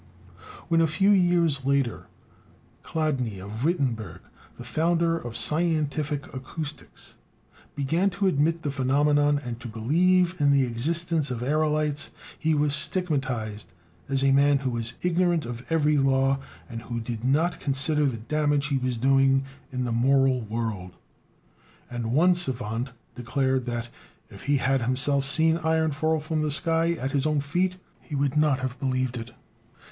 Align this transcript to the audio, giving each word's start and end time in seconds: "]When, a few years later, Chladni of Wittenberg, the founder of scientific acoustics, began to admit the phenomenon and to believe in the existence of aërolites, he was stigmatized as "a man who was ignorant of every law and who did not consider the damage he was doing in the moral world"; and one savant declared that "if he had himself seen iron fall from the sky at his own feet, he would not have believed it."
"]When, 0.67 0.81
a 0.81 0.87
few 0.87 1.11
years 1.11 1.63
later, 1.63 2.07
Chladni 2.83 3.37
of 3.37 3.63
Wittenberg, 3.63 4.21
the 4.57 4.63
founder 4.63 5.15
of 5.15 5.37
scientific 5.37 6.25
acoustics, 6.33 7.17
began 7.75 8.09
to 8.09 8.25
admit 8.25 8.63
the 8.63 8.71
phenomenon 8.71 9.37
and 9.45 9.59
to 9.59 9.67
believe 9.67 10.35
in 10.41 10.49
the 10.51 10.63
existence 10.65 11.29
of 11.29 11.41
aërolites, 11.41 12.09
he 12.39 12.55
was 12.55 12.73
stigmatized 12.73 13.71
as 14.09 14.23
"a 14.23 14.31
man 14.31 14.57
who 14.57 14.71
was 14.71 14.93
ignorant 15.03 15.45
of 15.45 15.71
every 15.71 15.99
law 15.99 16.39
and 16.67 16.81
who 16.81 16.99
did 16.99 17.23
not 17.23 17.59
consider 17.59 18.07
the 18.07 18.17
damage 18.17 18.69
he 18.69 18.79
was 18.79 18.97
doing 18.97 19.43
in 19.71 19.83
the 19.85 19.91
moral 19.91 20.41
world"; 20.41 20.95
and 21.91 22.11
one 22.11 22.33
savant 22.33 22.91
declared 23.13 23.65
that 23.67 23.89
"if 24.31 24.45
he 24.45 24.57
had 24.57 24.81
himself 24.81 25.25
seen 25.25 25.57
iron 25.59 25.91
fall 25.91 26.19
from 26.19 26.41
the 26.41 26.49
sky 26.49 26.93
at 26.93 27.11
his 27.11 27.27
own 27.27 27.39
feet, 27.39 27.75
he 27.99 28.15
would 28.15 28.35
not 28.35 28.61
have 28.61 28.79
believed 28.79 29.15
it." 29.15 29.33